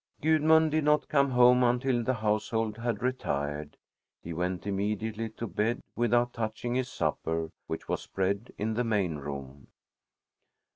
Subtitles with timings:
[0.19, 3.77] Gudmund did not come home until the household had retired.
[4.23, 9.17] He went immediately to bed without touching his supper, which was spread in the main
[9.17, 9.67] room.